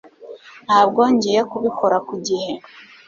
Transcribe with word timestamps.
Ntabwo 0.65 1.01
ngiye 1.13 1.41
kubikora 1.51 1.97
ku 2.07 2.15
gihe 2.25 2.51